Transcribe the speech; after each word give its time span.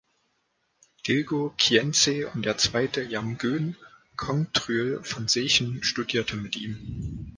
Dilgo 1.07 1.53
Khyentse 1.59 2.27
und 2.29 2.43
der 2.47 2.57
zweite 2.57 3.03
Jamgön 3.03 3.75
Kongtrül 4.17 5.03
von 5.03 5.27
Sechen 5.27 5.83
studierten 5.83 6.41
mit 6.41 6.55
ihm. 6.55 7.27